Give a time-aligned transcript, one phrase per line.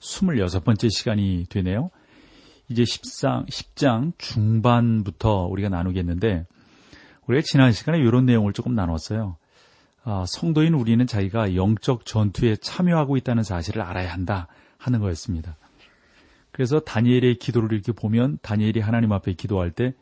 [0.00, 1.90] 26번째 시간이 되네요.
[2.68, 6.46] 이제 10장, 10장 중반부터 우리가 나누겠는데,
[7.26, 9.36] 우리가 지난 시간에 이런 내용을 조금 나눴어요.
[10.04, 15.56] 아, 성도인 우리는 자기가 영적 전투에 참여하고 있다는 사실을 알아야 한다 하는 거였습니다.
[16.52, 19.94] 그래서 다니엘의 기도를 이렇게 보면 다니엘이 하나님 앞에 기도할 때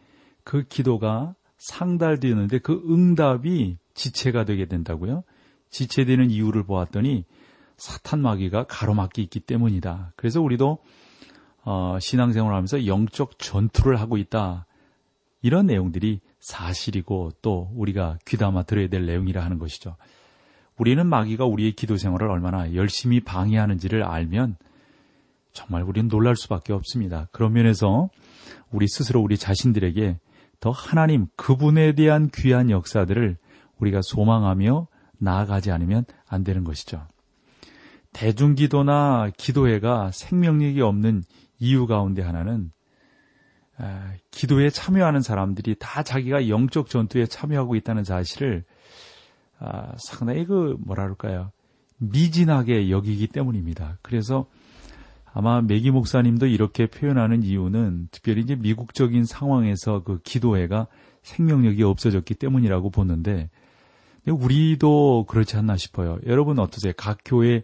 [0.48, 5.23] 그 기도가 상달되는데 그 응답이 지체가 되게 된다고요.
[5.69, 7.27] 지체되는 이유를 보았더니
[7.79, 10.12] 사탄 마귀가 가로막기 있기 때문이다.
[10.17, 10.79] 그래서 우리도
[11.65, 14.67] 어, 신앙생활을 하면서 영적 전투를 하고 있다.
[15.41, 19.97] 이런 내용들이 사실이고 또 우리가 귀담아 들어야 될 내용이라 하는 것이죠.
[20.77, 24.57] 우리는 마귀가 우리의 기도 생활을 얼마나 열심히 방해하는지를 알면
[25.53, 27.29] 정말 우리는 놀랄 수밖에 없습니다.
[27.33, 28.11] 그런 면에서
[28.70, 30.19] 우리 스스로 우리 자신들에게
[30.61, 33.37] 더 하나님 그분에 대한 귀한 역사들을
[33.79, 34.87] 우리가 소망하며
[35.19, 37.07] 나아가지 않으면 안 되는 것이죠.
[38.12, 41.23] 대중기도나 기도회가 생명력이 없는
[41.59, 42.70] 이유 가운데 하나는
[44.31, 48.64] 기도에 참여하는 사람들이 다 자기가 영적 전투에 참여하고 있다는 사실을
[49.61, 51.51] 아, 상당히 그 뭐라 그럴까요
[51.98, 53.98] 미진하게 여기기 때문입니다.
[54.03, 54.47] 그래서
[55.33, 60.86] 아마 메기 목사님도 이렇게 표현하는 이유는 특별히 이제 미국적인 상황에서 그 기도회가
[61.23, 63.51] 생명력이 없어졌기 때문이라고 보는데
[64.27, 66.19] 우리도 그렇지 않나 싶어요.
[66.27, 66.92] 여러분 어떠세요?
[66.97, 67.62] 각 교회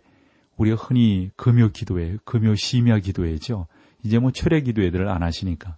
[0.56, 3.66] 우리가 흔히 금요 기도회, 금요 심야 기도회죠.
[4.02, 5.76] 이제 뭐 철회 기도회들을 안 하시니까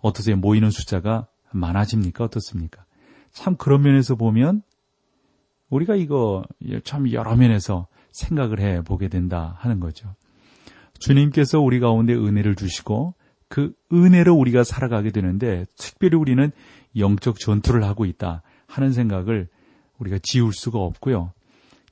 [0.00, 0.36] 어떠세요?
[0.36, 2.24] 모이는 숫자가 많아집니까?
[2.24, 2.84] 어떻습니까?
[3.32, 4.62] 참 그런 면에서 보면
[5.70, 6.44] 우리가 이거
[6.84, 10.14] 참 여러 면에서 생각을 해 보게 된다 하는 거죠.
[10.98, 13.14] 주님께서 우리 가운데 은혜를 주시고
[13.48, 16.50] 그 은혜로 우리가 살아가게 되는데 특별히 우리는
[16.96, 19.48] 영적 전투를 하고 있다 하는 생각을
[19.98, 21.32] 우리가 지울 수가 없고요.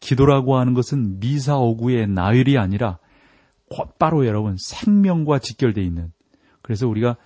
[0.01, 2.99] 기도라고 하는 것은 미사오구의 나열이 아니라
[3.69, 6.13] 곧바로 여러분 생명과 직결되어 있는
[6.63, 7.17] 그래서 우리가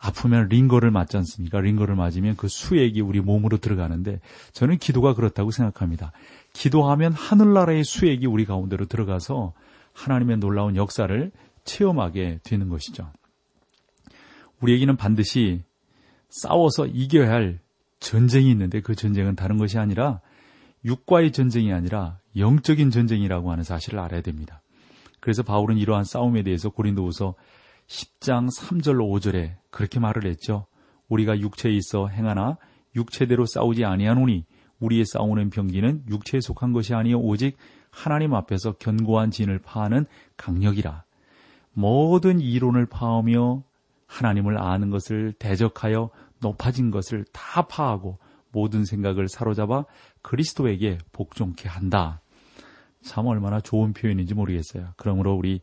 [0.00, 1.60] 아프면 링거를 맞지 않습니까?
[1.60, 4.20] 링거를 맞으면 그 수액이 우리 몸으로 들어가는데
[4.52, 6.12] 저는 기도가 그렇다고 생각합니다.
[6.52, 9.54] 기도하면 하늘나라의 수액이 우리 가운데로 들어가서
[9.92, 11.32] 하나님의 놀라운 역사를
[11.64, 13.10] 체험하게 되는 것이죠.
[14.60, 15.62] 우리에게는 반드시
[16.28, 17.58] 싸워서 이겨야 할
[17.98, 20.20] 전쟁이 있는데 그 전쟁은 다른 것이 아니라
[20.84, 24.62] 육과의 전쟁이 아니라 영적인 전쟁이라고 하는 사실을 알아야 됩니다.
[25.20, 27.34] 그래서 바울은 이러한 싸움에 대해서 고린도후서
[27.86, 30.66] 10장 3절로 5절에 그렇게 말을 했죠.
[31.08, 32.58] 우리가 육체에 있어 행하나
[32.94, 34.44] 육체대로 싸우지 아니하노니
[34.80, 37.56] 우리의 싸우는 병기는 육체에 속한 것이 아니요 오직
[37.90, 40.06] 하나님 앞에서 견고한 진을 파하는
[40.36, 41.04] 강력이라.
[41.72, 43.62] 모든 이론을 파하며
[44.06, 46.10] 하나님을 아는 것을 대적하여
[46.40, 48.18] 높아진 것을 다 파하고
[48.52, 49.84] 모든 생각을 사로잡아
[50.22, 52.20] 그리스도에게 복종케 한다.
[53.02, 54.92] 참 얼마나 좋은 표현인지 모르겠어요.
[54.96, 55.60] 그러므로 우리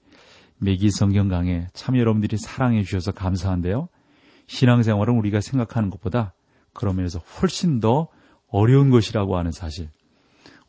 [0.57, 3.90] 매기 성경 강에 참 여러분들이 사랑해 주셔서 감사한데요.
[4.47, 6.34] 신앙생활은 우리가 생각하는 것보다
[6.73, 8.07] 그러면서 훨씬 더
[8.47, 9.90] 어려운 것이라고 하는 사실.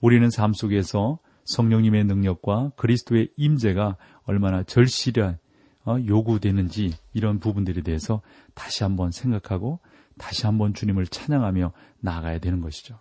[0.01, 5.39] 우리는 삶 속에서 성령님의 능력과 그리스도의 임재가 얼마나 절실한
[5.85, 8.21] 어, 요구되는지 이런 부분들에 대해서
[8.55, 9.79] 다시 한번 생각하고
[10.19, 12.99] 다시 한번 주님을 찬양하며 나아가야 되는 것이죠.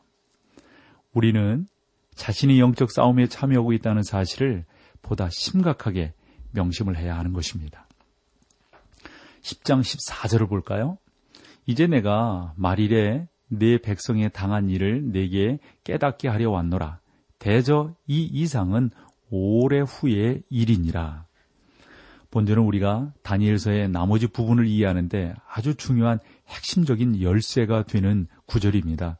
[1.13, 1.65] 우리는
[2.15, 4.65] 자신이 영적 싸움에 참여하고 있다는 사실을
[5.01, 6.13] 보다 심각하게
[6.51, 7.87] 명심을 해야 하는 것입니다.
[9.41, 10.97] 10장 14절을 볼까요?
[11.67, 16.99] 이제 내가 말일에 내 백성에 당한 일을 내게 깨닫게 하려 왔노라.
[17.37, 18.89] 대저 이 이상은
[19.29, 21.25] 오래 후의 일이니라.
[22.31, 29.17] 본전은 우리가 다니엘서의 나머지 부분을 이해하는데 아주 중요한 핵심적인 열쇠가 되는 구절입니다.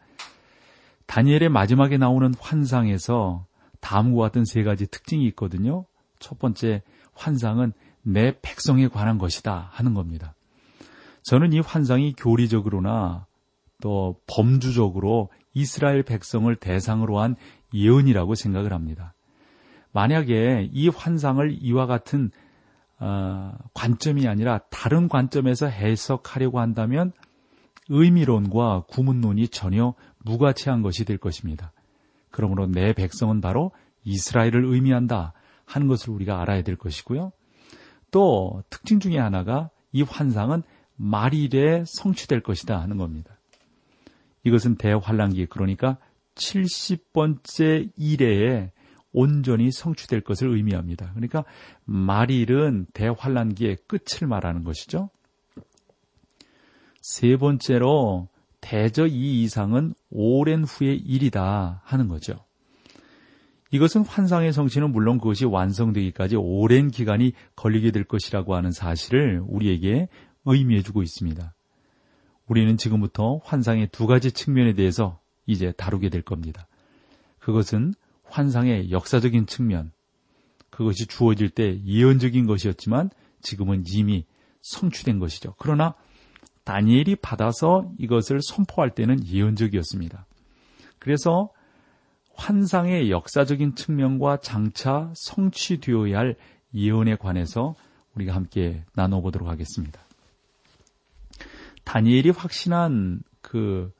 [1.08, 3.46] 다니엘의 마지막에 나오는 환상에서
[3.80, 5.86] 다음과 같은 세 가지 특징이 있거든요.
[6.20, 6.82] 첫 번째
[7.14, 10.36] 환상은 내 백성에 관한 것이다 하는 겁니다.
[11.24, 13.26] 저는 이 환상이 교리적으로나
[13.82, 17.36] 또 범주적으로 이스라엘 백성을 대상으로 한
[17.74, 19.14] 예언이라고 생각을 합니다.
[19.92, 22.32] 만약에 이 환상을 이와 같은
[23.00, 27.12] 어, 관점이 아니라 다른 관점에서 해석하려고 한다면
[27.90, 29.94] 의미론과 구문론이 전혀
[30.26, 31.72] 무가치한 것이 될 것입니다.
[32.32, 33.72] 그러므로 내 백성은 바로
[34.04, 35.34] 이스라엘을 의미한다
[35.66, 37.32] 하는 것을 우리가 알아야 될 것이고요.
[38.12, 40.64] 또 특징 중에 하나가 이 환상은
[40.96, 43.38] 말일에 성취될 것이다 하는 겁니다.
[44.44, 45.98] 이것은 대환란기 그러니까
[46.36, 48.72] 70번째 일에
[49.12, 51.12] 온전히 성취될 것을 의미합니다.
[51.14, 51.46] 그러니까
[51.86, 55.10] 말일은 대환란기의 끝을 말하는 것이죠.
[57.02, 58.28] 세 번째로
[58.66, 62.44] 대저 이 이상은 오랜 후의 일이다 하는 거죠.
[63.70, 70.08] 이것은 환상의 성취는 물론 그것이 완성되기까지 오랜 기간이 걸리게 될 것이라고 하는 사실을 우리에게
[70.46, 71.54] 의미해 주고 있습니다.
[72.48, 76.68] 우리는 지금부터 환상의 두 가지 측면에 대해서 이제 다루게 될 겁니다.
[77.38, 79.92] 그것은 환상의 역사적인 측면,
[80.72, 83.12] 그것이 주어질 때 예언적인 것이었지만
[83.44, 84.26] 지금은 이미
[84.62, 85.54] 성취된 것이죠.
[85.60, 85.94] 그러나
[86.66, 90.26] 다니엘이 받아서 이것을 선포할 때는 예언적이었습니다.
[91.00, 91.50] 그래서
[92.34, 96.36] 환상의 역사적인 측면과 장차 성취되어야 할
[96.74, 97.76] 예언에 관해서
[98.16, 100.02] 우리가 함께 나눠보도록 하겠습니다.
[101.84, 103.94] 다니엘이 확신한 그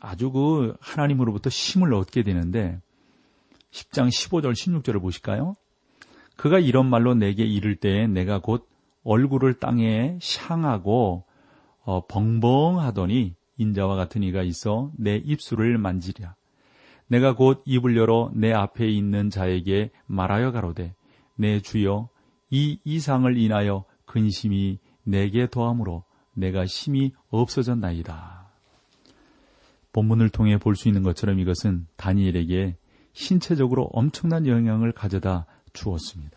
[0.00, 2.80] 아주 그 하나님으로부터 힘을 얻게 되는데
[3.72, 5.54] 10장 15절 16절을 보실까요?
[6.36, 8.68] 그가 이런 말로 내게 이를 때에 내가 곧
[9.04, 11.24] 얼굴을 땅에 향하고
[11.84, 16.34] 어, 벙벙하더니 인자와 같은 이가 있어 내 입술을 만지랴.
[17.06, 20.94] 내가 곧 입을 열어 내 앞에 있는 자에게 말하여 가로되
[21.36, 22.08] 내 주여
[22.50, 26.04] 이 이상을 인하여 근심이 내게 더함으로
[26.34, 28.48] 내가 힘이 없어졌나이다.
[29.92, 32.76] 본문을 통해 볼 수 있는 것처럼 이것은 다니엘에게
[33.12, 36.36] 신체적으로 엄청난 영향을 가져다 주었습니다.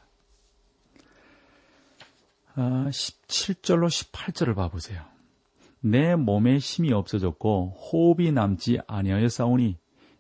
[2.55, 5.16] 아, 17절로 18절을 봐보세요.
[5.81, 9.77] 내 몸에 힘이 없어졌고 호흡이 남지 아니하여 싸우니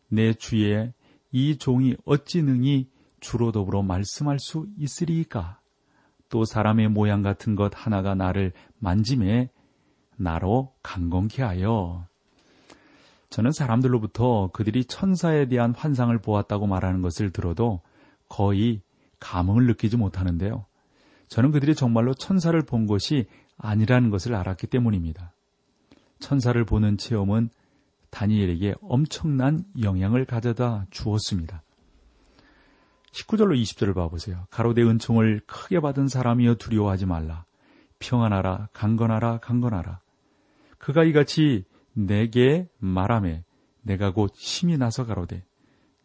[0.09, 0.93] 내 주의
[1.31, 2.89] 이 종이 어찌 능히
[3.19, 5.59] 주로 더불어 말씀할 수 있으리까?
[6.29, 9.49] 또 사람의 모양 같은 것 하나가 나를 만짐에
[10.17, 12.05] 나로 강건케 하여
[13.29, 17.81] 저는 사람들로부터 그들이 천사에 대한 환상을 보았다고 말하는 것을 들어도
[18.29, 18.81] 거의
[19.19, 20.65] 감흥을 느끼지 못하는데요.
[21.27, 23.27] 저는 그들이 정말로 천사를 본 것이
[23.57, 25.33] 아니라는 것을 알았기 때문입니다.
[26.19, 27.49] 천사를 보는 체험은
[28.09, 31.63] 다니엘에게 엄청난 영향을 가져다 주었습니다.
[33.11, 34.45] 19절로 20절을 봐보세요.
[34.49, 37.45] 가로대 은총을 크게 받은 사람이여 두려워하지 말라.
[37.99, 39.99] 평안하라, 강건하라, 강건하라.
[40.77, 43.43] 그가 이같이 내게 말함에
[43.81, 45.43] 내가 곧 힘이 나서 가로되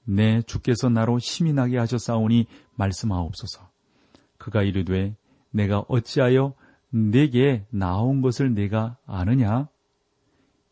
[0.04, 3.68] 내 주께서 나로 힘이 나게 하셨사오니 말씀하옵소서.
[4.38, 5.14] 그가 이르되
[5.50, 6.54] 내가 어찌하여
[6.90, 9.68] 내게 나온 것을 내가 아느냐?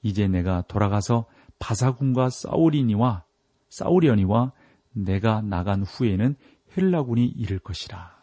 [0.03, 1.27] 이제 내가 돌아가서
[1.59, 3.25] 바사군과 싸우리니와
[3.69, 4.53] 싸우려니와
[4.93, 6.37] 내가 나간 후에는
[6.77, 8.19] 헬라군이 이를 것이라.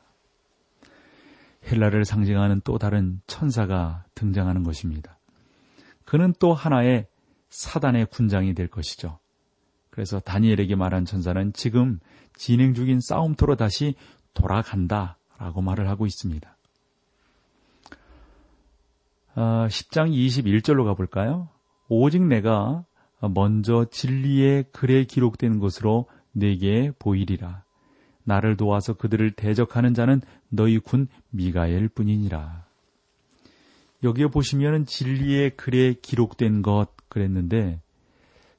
[1.70, 5.18] 헬라를 상징하는 또 다른 천사가 등장하는 것입니다.
[6.06, 7.08] 그는 또 하나의
[7.50, 9.20] 사단의 군장이 될 것이죠.
[9.90, 12.00] 그래서 다니엘에게 말한 천사는 지금
[12.34, 13.96] 진행 중인 싸움터로 다시
[14.34, 16.56] 돌아간다 라고 말을 하고 있습니다.
[19.36, 21.50] 10장 21절로 가볼까요?
[21.90, 22.86] 오직 내가
[23.20, 27.64] 먼저 진리의 글에 기록된 것으로 내게 보이리라.
[28.24, 32.66] 나를 도와서 그들을 대적하는 자는 너희 군 미가엘 뿐이니라.
[34.04, 37.82] 여기에 보시면은 진리의 글에 기록된 것 그랬는데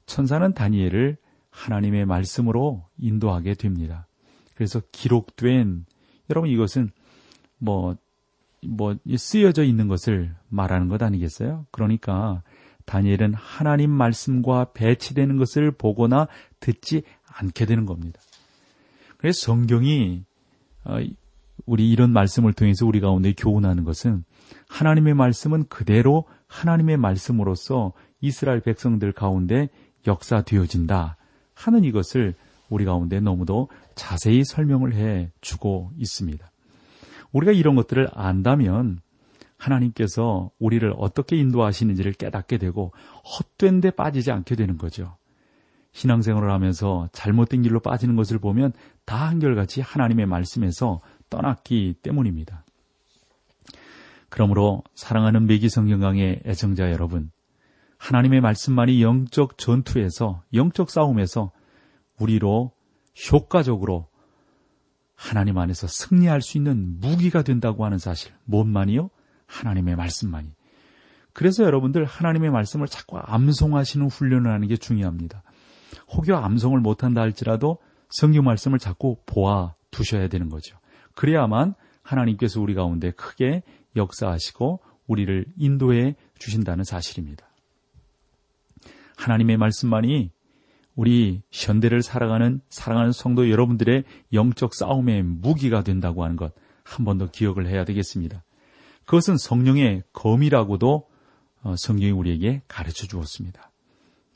[0.05, 1.17] 천사는 다니엘을
[1.51, 4.07] 하나님의 말씀으로 인도하게 됩니다.
[4.55, 5.85] 그래서 기록된
[6.29, 6.89] 여러분 이것은
[7.59, 7.95] 뭐뭐
[8.67, 11.65] 뭐 쓰여져 있는 것을 말하는 것 아니겠어요?
[11.71, 12.43] 그러니까
[12.89, 16.27] 다니엘은 하나님 말씀과 배치되는 것을 보거나
[16.59, 18.19] 듣지 않게 되는 겁니다.
[19.17, 20.23] 그래서 성경이
[20.85, 20.97] 어,
[21.67, 24.23] 우리 이런 말씀을 통해서 우리 가운데 교훈하는 것은
[24.69, 29.69] 하나님의 말씀은 그대로 하나님의 말씀으로서 이스라엘 백성들 가운데
[30.07, 31.17] 역사되어진다
[31.53, 32.33] 하는 이것을
[32.69, 36.49] 우리 가운데 너무도 자세히 설명을 해 주고 있습니다.
[37.33, 39.01] 우리가 이런 것들을 안다면
[39.59, 45.17] 하나님께서 우리를 어떻게 인도하시는지를 깨닫게 되고 헛된 데 빠지지 않게 되는 거죠.
[45.91, 48.71] 신앙생활을 하면서 잘못된 길로 빠지는 것을 보면
[49.05, 52.63] 다 한결같이 하나님의 말씀에서 떠났기 때문입니다.
[54.29, 57.31] 그러므로 사랑하는 매기 성경강의 애청자 여러분,
[57.97, 61.51] 하나님의 말씀만이 영적 전투에서, 영적 싸움에서
[62.19, 62.71] 우리로
[63.31, 64.07] 효과적으로
[65.15, 69.09] 하나님 안에서 승리할 수 있는 무기가 된다고 하는 사실, 뭔만이요?
[69.49, 70.51] 하나님의 말씀만이.
[71.33, 75.43] 그래서 여러분들 하나님의 말씀을 자꾸 암송하시는 훈련을 하는 게 중요합니다.
[76.13, 77.77] 혹여 암송을 못한다 할지라도
[78.09, 80.77] 성경 말씀을 자꾸 보아 두셔야 되는 거죠.
[81.15, 83.63] 그래야만 하나님께서 우리 가운데 크게
[83.95, 87.47] 역사하시고 우리를 인도해 주신다는 사실입니다.
[89.17, 90.31] 하나님의 말씀만이
[90.95, 94.03] 우리 현대를 살아가는 사랑하는 성도 여러분들의
[94.33, 96.53] 영적 싸움의 무기가 된다고 하는 것
[96.89, 98.43] 한 번 더 기억을 해야 되겠습니다.
[99.09, 101.07] 그것은 성령의 검이라고도
[101.63, 103.71] 어, 성령이 우리에게 가르쳐 주었습니다.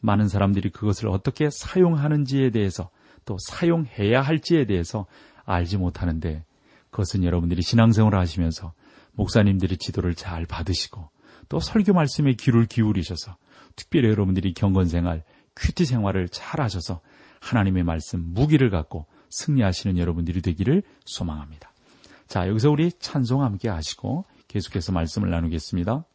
[0.01, 2.89] 많은 사람들이 그것을 어떻게 사용하는지에 대해서
[3.23, 5.05] 또 사용해야 할지에 대해서
[5.45, 6.43] 알지 못하는데
[6.89, 8.73] 그것은 여러분들이 신앙생활을 하시면서
[9.11, 11.07] 목사님들의 지도를 잘 받으시고
[11.49, 13.37] 또 설교 말씀에 귀를 기울이셔서
[13.75, 15.23] 특별히 여러분들이 경건생활,
[15.55, 16.99] 큐티 생활을 잘 하셔서
[17.41, 21.71] 하나님의 말씀 무기를 갖고 승리하시는 여러분들이 되기를 소망합니다.
[22.25, 26.05] 자, 여기서 우리 찬송 함께 하시고 계속해서 말씀을 나누겠습니다.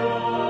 [0.00, 0.49] Lord.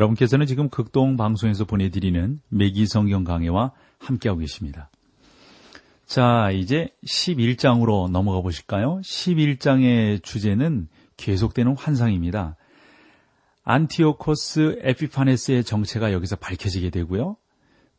[0.00, 4.90] 여러분께서는 지금 극동 방송에서 보내드리는 매기 성경 강해와 함께하고 계십니다.
[6.06, 9.00] 자, 이제 11장으로 넘어가 보실까요?
[9.02, 10.88] 11장의 주제는
[11.18, 12.56] 계속되는 환상입니다.
[13.64, 17.36] 안티오코스 에피파네스의 정체가 여기서 밝혀지게 되고요.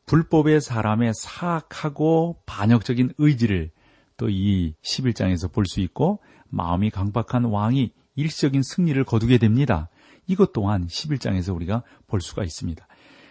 [0.08, 3.70] 불법의 사람의 사악하고 반역적인 의지를
[4.18, 9.90] 또 이 11장에서 볼 수 있고 마음이 강박한 왕이 일시적인 승리를 거두게 됩니다.
[10.28, 12.88] 이것 또한 11장에서 우리가 볼 수가 있습니다.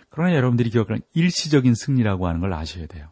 [0.09, 3.09] 그러나 여러분들이 기억하는 일시적인 승리라고 하는 걸 아셔야 돼요.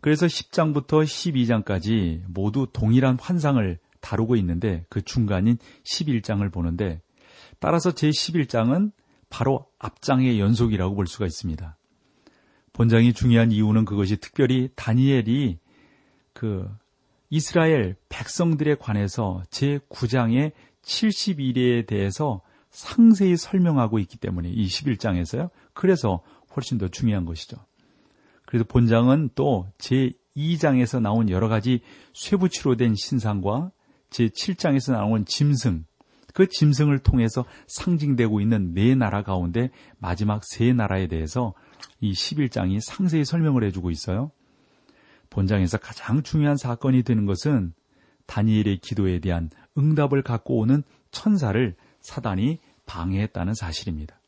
[0.00, 7.00] 그래서 10장부터 12장까지 모두 동일한 환상을 다루고 있는데 그 중간인 11장을 보는데
[7.60, 8.90] 따라서 제 11장은
[9.30, 11.76] 바로 앞장의 연속이라고 볼 수가 있습니다.
[12.72, 15.58] 본장이 중요한 이유는 그것이 특별히 다니엘이
[16.32, 16.68] 그
[17.30, 20.52] 이스라엘 백성들에 관해서 제 9장의
[20.82, 25.50] 71회에 대해서 상세히 설명하고 있기 때문에 이 11장에서요.
[25.74, 26.22] 그래서
[26.56, 27.58] 훨씬 더 중요한 것이죠.
[28.46, 31.80] 그래서 본장은 또 제2장에서 나온 여러 가지
[32.14, 33.70] 쇠붙이로 된 신상과
[34.10, 35.84] 제7장에서 나온 짐승,
[36.34, 41.54] 그 짐승을 통해서 상징되고 있는 네 나라 가운데 마지막 세 나라에 대해서
[42.00, 44.32] 이 11장이 상세히 설명을 해주고 있어요.
[45.30, 47.74] 본장에서 가장 중요한 사건이 되는 것은
[48.26, 54.20] 다니엘의 기도에 대한 응답을 갖고 오는 천사를 사단이 방해했다는 사실입니다.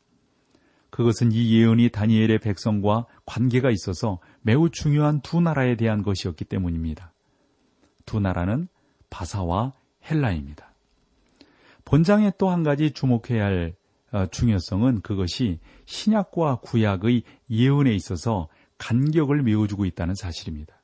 [0.89, 7.11] 그것은 이 예언이 다니엘의 백성과 관계가 있어서 매우 중요한 두 나라에 대한 것이었기 때문입니다.
[8.05, 8.69] 두 나라는
[9.09, 9.73] 바사와
[10.09, 10.73] 헬라입니다.
[11.83, 13.75] 본장의 또한 가지 주목해야 할
[14.11, 20.81] 어, 중요성은 그것이 신약과 구약의 예언에 있어서 간격을 메워주고 있다는 사실입니다.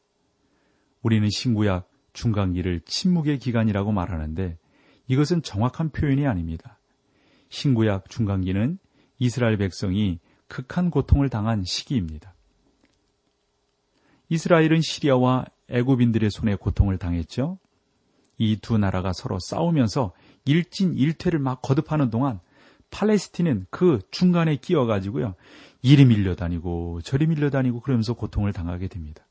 [1.01, 4.57] 우리는 신구약 중간기를 침묵의 기간이라고 말하는데
[5.07, 6.80] 이것은 정확한 표현이 아닙니다.
[7.51, 8.79] 신구약 중간기는
[9.19, 12.33] 이스라엘 백성이 극한 고통을 당한 시기입니다.
[14.29, 17.59] 이스라엘은 시리아와 애굽인들의 손에 고통을 당했죠.
[18.37, 20.13] 이 두 나라가 서로 싸우면서
[20.45, 22.39] 일진 일퇴를 막 거듭하는 동안
[22.89, 25.35] 팔레스틴은 그 중간에 끼어가지고요.
[25.81, 29.27] 이리 밀려다니고 저리 밀려다니고 그러면서 고통을 당하게 됩니다.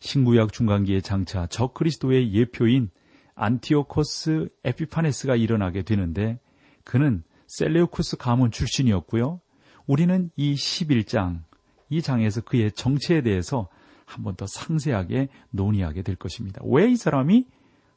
[0.00, 2.90] 신구약 중간기에 장차 적 그리스도의 예표인
[3.34, 6.38] 안티오코스 에피파네스가 일어나게 되는데
[6.84, 9.40] 그는 셀레우쿠스 가문 출신이었고요.
[9.86, 11.42] 우리는 이 11장,
[11.90, 13.68] 이 장에서 그의 정체에 대해서
[14.06, 16.60] 한 번 더 상세하게 논의하게 될 것입니다.
[16.64, 17.46] 왜 이 사람이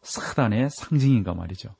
[0.01, 1.75] 사단의 상징인가 말이죠.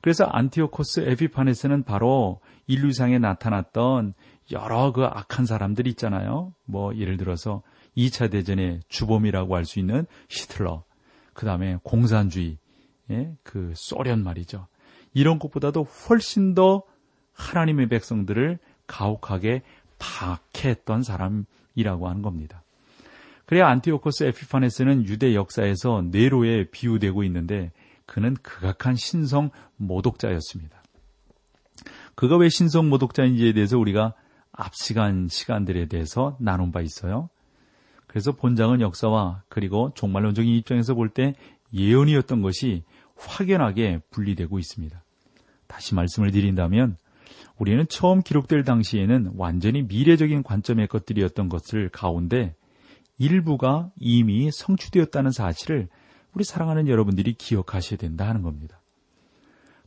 [0.00, 4.14] 그래서 안티오코스 에피파네스는 바로 인류상에 나타났던
[4.52, 6.54] 여러 그 악한 사람들이 있잖아요.
[6.64, 7.62] 뭐 예를 들어서
[7.96, 10.84] 2차 대전의 주범이라고 할 수 있는 히틀러,
[11.34, 12.56] 그 다음에 공산주의,
[13.10, 13.34] 예?
[13.42, 14.68] 그 소련 말이죠.
[15.14, 16.82] 이런 것보다도 훨씬 더
[17.32, 19.62] 하나님의 백성들을 가혹하게
[19.98, 22.62] 박해했던 사람이라고 하는 겁니다.
[23.46, 27.72] 그래야 안티오코스 에피파네스는 유대 역사에서 네로에 비유되고 있는데
[28.06, 30.82] 그는 극악한 신성 모독자였습니다.
[32.14, 34.14] 그가 왜 신성 모독자인지에 대해서 우리가
[34.52, 37.28] 앞 시간 시간들에 대해서 나눈 바 있어요.
[38.06, 41.34] 그래서 본장은 역사와 그리고 종말론적인 입장에서 볼 때
[41.72, 42.82] 예언이었던 것이
[43.26, 45.02] 확연하게 분리되고 있습니다.
[45.66, 46.96] 다시 말씀을 드린다면
[47.58, 52.54] 우리는 처음 기록될 당시에는 완전히 미래적인 관점의 것들이었던 것을 가운데
[53.18, 55.88] 일부가 이미 성취되었다는 사실을
[56.32, 58.80] 우리 사랑하는 여러분들이 기억하셔야 된다 하는 겁니다.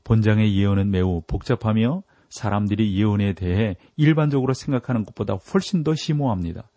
[0.04, 6.70] 본장의 예언은 매우 복잡하며 사람들이 예언에 대해 일반적으로 생각하는 것보다 훨씬 더 심오합니다.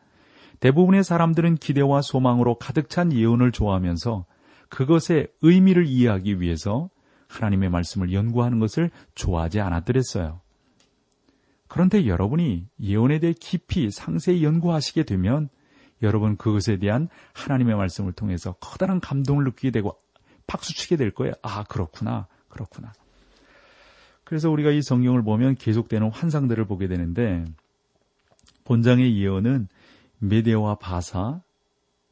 [0.61, 4.25] 대부분의 사람들은 기대와 소망으로 가득 찬 예언을 좋아하면서
[4.69, 6.91] 그것의 의미를 이해하기 위해서
[7.29, 10.41] 하나님의 말씀을 연구하는 것을 좋아하지 않았더랬어요.
[11.69, 15.49] 그런데 여러분이 예언에 대해 깊이 상세히 연구하시게 되면
[16.03, 19.97] 여러분 그것에 대한 하나님의 말씀을 통해서 커다란 감동을 느끼게 되고
[20.47, 21.33] 박수치게 될 거예요.
[21.43, 22.29] 아, 그렇구나.
[22.49, 22.93] 그렇구나.
[24.25, 27.45] 그래서 우리가 이 성경을 보면 계속되는 환상들을 보게 되는데
[28.65, 29.69] 본장의 예언은
[30.19, 31.41] 메데와 바사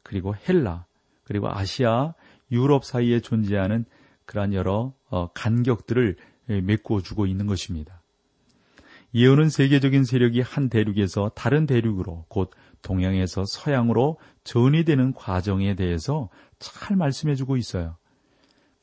[0.03, 0.85] 그리고 헬라
[1.23, 2.13] 그리고 아시아
[2.51, 3.85] 유럽 사이에 존재하는
[4.25, 6.15] 그러한 여러 어, 간격들을
[6.63, 8.01] 메꾸어 주고 있는 것입니다.
[9.13, 16.29] 예언은 세계적인 세력이 한 대륙에서 다른 대륙으로 곧 동양에서 서양으로 전이되는 과정에 대해서
[16.59, 17.97] 잘 말씀해 주고 있어요.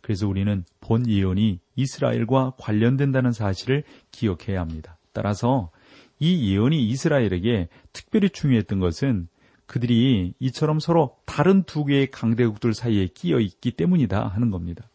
[0.00, 4.98] 그래서 우리는 본 예언이 이스라엘과 관련된다는 사실을 기억해야 합니다.
[5.12, 5.70] 따라서
[6.18, 9.28] 이 예언이 이스라엘에게 특별히 중요했던 것은
[9.66, 14.88] 그들이 이처럼 서로 다른 두 개의 강대국들 사이에 끼어 있기 때문이다 하는 겁니다.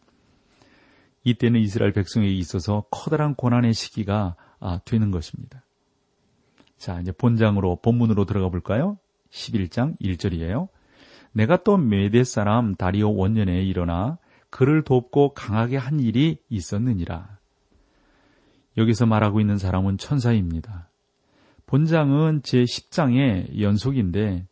[1.23, 5.63] 이때는 이스라엘 백성에게 있어서 커다란 고난의 시기가 아, 되는 것입니다.
[6.77, 8.97] 자, 이제 본장으로, 본문으로 들어가 볼까요?
[9.32, 10.69] 11장 1절이에요.
[11.34, 14.17] 내가 또 메데 사람 다리오 원년에 일어나
[14.49, 17.38] 그를 돕고 강하게 한 일이 있었느니라.
[18.77, 20.89] 여기서 말하고 있는 사람은 천사입니다.
[21.65, 24.47] 본장은 제 10장의 연속인데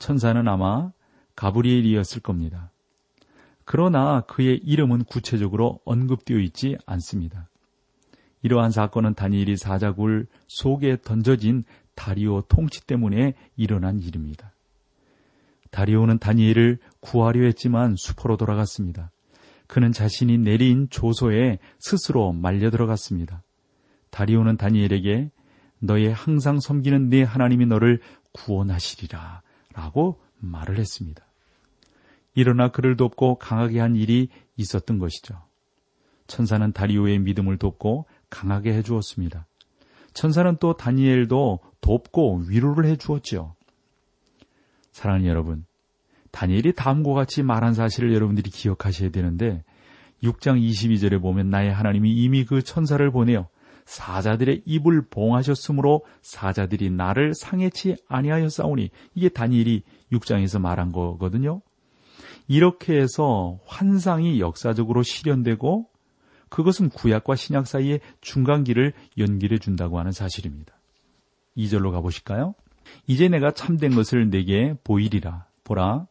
[0.00, 0.90] 천사는 아마
[1.36, 2.72] 가브리엘이었을 겁니다.
[3.64, 7.48] 그러나 그의 이름은 구체적으로 언급되어 있지 않습니다.
[8.42, 11.62] 이러한 사건은 다니엘이 사자굴 속에 던져진
[11.94, 14.52] 다리오 통치 때문에 일어난 일입니다.
[15.70, 19.12] 다리오는 다니엘을 구하려 했지만 수포로 돌아갔습니다.
[19.68, 23.44] 그는 자신이 내린 조소에 스스로 말려 들어갔습니다.
[24.10, 25.30] 다리오는 다니엘에게
[25.78, 28.00] 너의 항상 섬기는 네 하나님이 너를
[28.32, 29.42] 구원하시리라
[29.74, 31.24] 라고 말을 했습니다.
[32.34, 35.42] 일어나 그를 돕고 강하게 한 일이 있었던 것이죠.
[36.26, 39.46] 천사는 다리오의 믿음을 돕고 강하게 해 주었습니다.
[40.14, 43.54] 천사는 또 다니엘도 돕고 위로를 해 주었지요.
[44.92, 45.64] 사랑하는 여러분,
[46.30, 49.64] 다니엘이 다음과 같이 말한 사실을 여러분들이 기억하셔야 되는데
[50.22, 53.48] 6장 22절에 보면 나의 하나님이 이미 그 천사를 보내어
[53.84, 61.60] 사자들의 입을 봉하셨으므로 사자들이 나를 상해치 아니하였사오니 이게 다니엘이 6장에서 말한 거거든요.
[62.48, 65.88] 이렇게 해서 환상이 역사적으로 실현되고
[66.48, 70.74] 그것은 구약과 신약 사이의 중간기를 연결해 준다고 하는 사실입니다.
[71.56, 72.54] 2절로 가보실까요?
[73.06, 75.46] 이제 내가 참된 것을 내게 보이리라.
[75.62, 76.06] 보라,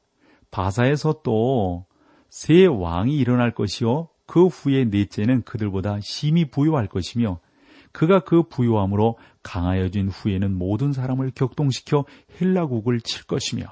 [0.51, 4.07] 바사에서 또새 왕이 일어날 것이요.
[4.25, 7.39] 그 후에 넷째는 그들보다 심히 부유할 것이며
[7.99, 12.05] 그가 그 부유함으로 강하여진 후에는 모든 사람을 격동시켜
[12.39, 13.65] 헬라국을 칠 것이며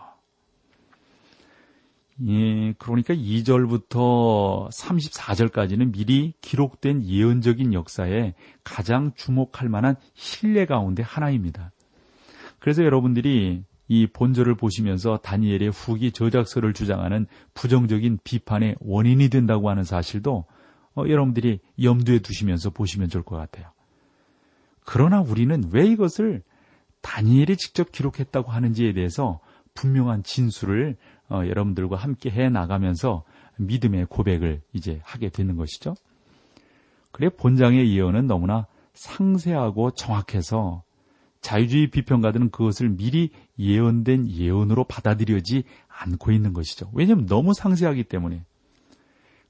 [2.27, 8.33] 예, 그러니까 2절부터 34절까지는 미리 기록된 예언적인 역사에
[8.65, 11.71] 가장 주목할 만한 신뢰 가운데 하나입니다.
[12.59, 20.43] 그래서 여러분들이 이 본절을 보시면서 다니엘의 후기 저작서를 주장하는 부정적인 비판의 원인이 된다고 하는 사실도
[20.97, 23.76] 어, 여러분들이 염두에 두시면서 보시면 좋을 것 같아요.
[24.87, 26.41] 그러나 우리는 왜 이것을
[27.01, 29.41] 다니엘이 직접 기록했다고 하는지에 대해서
[29.73, 30.95] 분명한 진술을
[31.29, 33.25] 어, 여러분들과 함께 해 나가면서
[33.57, 35.93] 믿음의 고백을 이제 하게 되는 것이죠.
[37.11, 40.83] 그래 본장의 예언은 너무나 상세하고 정확해서
[41.41, 46.89] 자유주의 비평가들은 그것을 미리 예언된 예언으로 받아들여지 않고 있는 것이죠.
[46.93, 48.45] 왜냐하면 너무 상세하기 때문에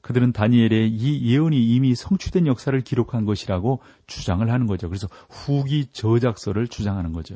[0.07, 4.87] 그들은 다니엘의 이 예언이 이미 성취된 역사를 기록한 것이라고 주장을 하는 거죠.
[4.87, 7.35] 그래서 후기 저작서를 주장하는 거죠.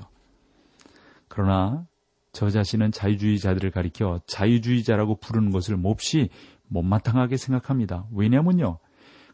[1.27, 1.85] 그러나
[2.31, 6.29] 저 자신은 자유주의자들을 가리켜 자유주의자라고 부르는 것을 몹시
[6.69, 8.05] 못마땅하게 생각합니다.
[8.13, 8.77] 왜냐면요.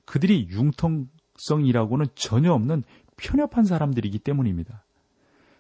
[0.06, 2.82] 그들이 융통성이라고는 전혀 없는
[3.18, 4.84] 편협한 사람들이기 때문입니다.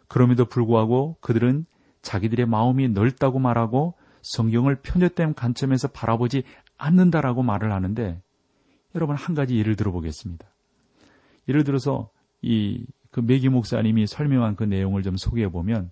[0.07, 1.67] 그럼에도 불구하고 그들은
[2.01, 6.41] 자기들의 마음이 넓다고 말하고 성경을 편협된 관점에서 바라보지
[6.77, 8.21] 않는다라고 말을 하는데
[8.95, 10.47] 여러분 한 가지 예를 들어보겠습니다.
[11.47, 12.09] 예를 들어서
[12.41, 15.89] 이 그 메기 목사님이 설명한 그 내용을 좀 소개해 보면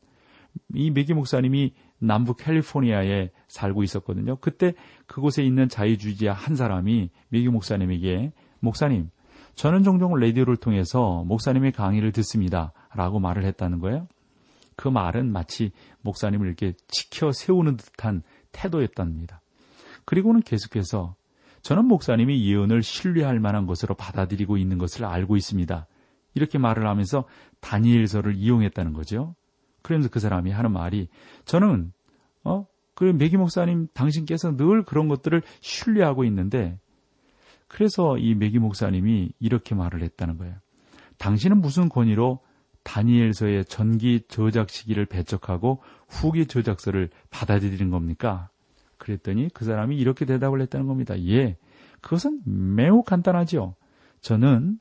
[0.74, 4.38] 이 메기 목사님이 남부 캘리포니아에 살고 있었거든요.
[4.38, 4.74] 그때
[5.06, 9.10] 그곳에 있는 자유주의자 한 사람이 메기 목사님에게 목사님,
[9.56, 12.74] 저는 종종 라디오를 통해서 목사님의 강의를 듣습니다.
[12.94, 14.08] 라고 말을 했다는 거예요.
[14.76, 15.72] 그 말은 마치
[16.02, 18.22] 목사님을 이렇게 지켜 세우는 듯한
[18.52, 19.42] 태도였답니다.
[20.06, 21.16] 그리고는 계속해서
[21.62, 25.88] 저는 목사님이 예언을 신뢰할 만한 것으로 받아들이고 있는 것을 알고 있습니다.
[26.36, 27.26] 이렇게 말을 하면서
[27.60, 29.36] 다니엘서를 이용했다는 거죠.
[29.82, 31.08] 그러면서 그 사람이 하는 말이
[31.46, 31.92] 저는
[32.44, 32.68] 어?
[32.94, 36.80] 그 메기 목사님 당신께서 늘 그런 것들을 신뢰하고 있는데
[37.68, 40.56] 그래서 이 메기 목사님이 이렇게 말을 했다는 거예요.
[41.18, 42.40] 당신은 무슨 권위로
[42.84, 48.50] 다니엘서의 전기 저작 시기를 배척하고 후기 저작서를 받아들이는 겁니까?
[49.06, 51.16] 그랬더니 그 사람이 이렇게 대답을 했다는 겁니다.
[51.28, 51.58] 예,
[52.02, 53.76] 그것은 매우 간단하죠.
[54.22, 54.80] 저는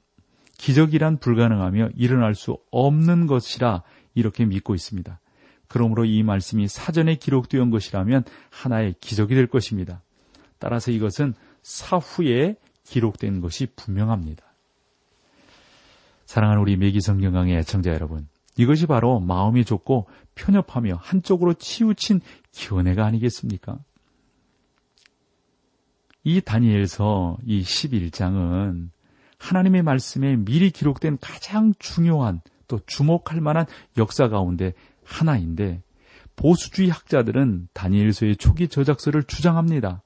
[0.56, 3.82] 기적이란 불가능하며 일어날 수 없는 것이라
[4.14, 5.20] 이렇게 믿고 있습니다.
[5.68, 10.02] 그러므로 이 말씀이 사전에 기록되어 온 것이라면 하나의 기적이 될 것입니다.
[10.58, 14.42] 따라서 이것은 사후에 기록된 것이 분명합니다.
[16.24, 22.20] 사랑하는 우리 매기성경강의 애청자 여러분, 이것이 바로 마음이 좁고 편협하며 한쪽으로 치우친
[22.52, 23.78] 기원회가 아니겠습니까?
[26.24, 28.88] 이 다니엘서 이 11장은
[29.38, 33.66] 하나님의 말씀에 미리 기록된 가장 중요한 또 주목할 만한
[33.98, 34.72] 역사 가운데
[35.04, 35.82] 하나인데
[36.34, 40.02] 보수주의 학자들은 다니엘서의 초기 저작서를 주장합니다.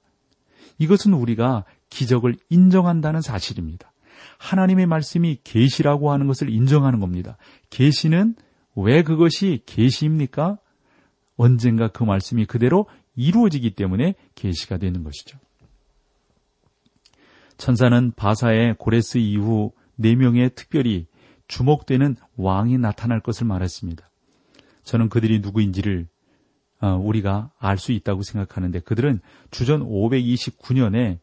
[0.78, 3.92] 이것은 우리가 기적을 인정한다는 사실입니다.
[4.38, 7.36] 하나님의 말씀이 계시라고 하는 것을 인정하는 겁니다.
[7.70, 8.34] 계시는
[8.74, 10.58] 왜 그것이 계시입니까?
[11.36, 15.38] 언젠가 그 말씀이 그대로 이루어지기 때문에 계시가 되는 것이죠.
[17.58, 21.06] 천사는 바사의 고레스 이후 네 명의 특별히
[21.48, 24.08] 주목되는 왕이 나타날 것을 말했습니다.
[24.84, 26.06] 저는 그들이 누구인지를
[26.80, 31.18] 어, 우리가 알 수 있다고 생각하는데 그들은 주전 529년에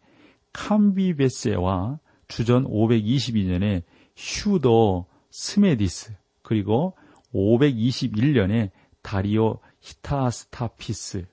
[0.52, 3.84] 캄비세스와 주전 522년에
[4.18, 6.98] 슈도 스메르디스 그리고
[7.34, 8.72] 521년에
[9.02, 11.26] 다리오 히스타스피스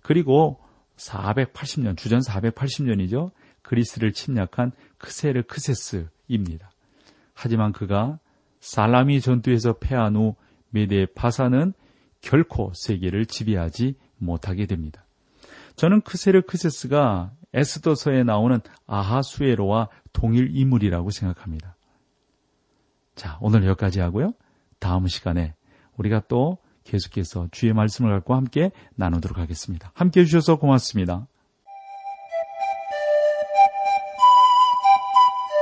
[0.00, 0.60] 그리고
[0.96, 3.30] 480년 주전 480년이죠.
[3.72, 6.70] 그리스를 침략한 크세르크세스입니다.
[7.32, 8.18] 하지만 그가
[8.60, 10.34] 살라미 전투에서 패한 후
[10.68, 11.72] 메데 파사는
[12.20, 15.06] 결코 세계를 지배하지 못하게 됩니다.
[15.76, 21.74] 저는 크세르 크세스가 에스더서에 나오는 아하수에로와 동일 인물이라고 생각합니다.
[23.14, 24.34] 자, 오늘 여기까지 하고요.
[24.80, 25.54] 다음 시간에
[25.96, 29.92] 우리가 또 계속해서 주의 말씀을 갖고 함께 나누도록 하겠습니다.
[29.94, 31.26] 함께 해주셔서 고맙습니다.